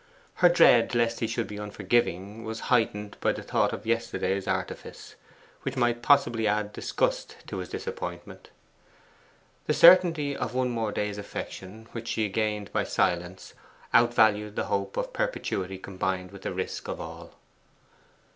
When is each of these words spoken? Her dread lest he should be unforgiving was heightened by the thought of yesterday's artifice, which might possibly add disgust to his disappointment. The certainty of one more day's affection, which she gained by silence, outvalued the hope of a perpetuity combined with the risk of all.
Her 0.41 0.49
dread 0.49 0.95
lest 0.95 1.19
he 1.19 1.27
should 1.27 1.45
be 1.45 1.57
unforgiving 1.59 2.43
was 2.43 2.59
heightened 2.73 3.17
by 3.21 3.33
the 3.33 3.43
thought 3.43 3.71
of 3.71 3.85
yesterday's 3.85 4.47
artifice, 4.47 5.13
which 5.61 5.77
might 5.77 6.01
possibly 6.01 6.47
add 6.47 6.73
disgust 6.73 7.35
to 7.45 7.57
his 7.57 7.69
disappointment. 7.69 8.49
The 9.67 9.75
certainty 9.75 10.35
of 10.35 10.55
one 10.55 10.69
more 10.71 10.91
day's 10.91 11.19
affection, 11.19 11.87
which 11.91 12.07
she 12.07 12.27
gained 12.29 12.73
by 12.73 12.83
silence, 12.83 13.53
outvalued 13.93 14.55
the 14.55 14.63
hope 14.73 14.97
of 14.97 15.05
a 15.05 15.09
perpetuity 15.09 15.77
combined 15.77 16.31
with 16.31 16.41
the 16.41 16.51
risk 16.51 16.87
of 16.87 16.99
all. 16.99 17.35